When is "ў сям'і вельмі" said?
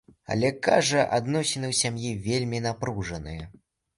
1.73-2.61